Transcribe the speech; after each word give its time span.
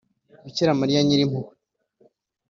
bikira 0.43 0.79
mariya 0.79 1.01
ny 1.03 1.13
irimpuhwe 1.15 1.53